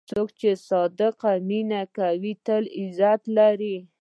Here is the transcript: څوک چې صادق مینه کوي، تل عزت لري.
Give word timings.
څوک 0.09 0.27
چې 0.39 0.49
صادق 0.67 1.17
مینه 1.47 1.81
کوي، 1.95 2.33
تل 2.45 2.63
عزت 2.79 3.21
لري. 3.37 3.77